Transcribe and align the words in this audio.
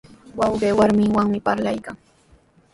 Wawqii 0.39 0.77
warminwanmi 0.79 1.39
parlaykan. 1.45 1.97